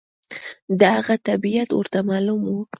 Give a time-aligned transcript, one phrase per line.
[0.79, 2.51] د هغه طبیعت ورته معلوم و.